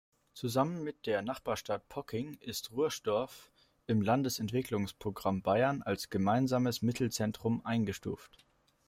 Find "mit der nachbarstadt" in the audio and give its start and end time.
0.83-1.87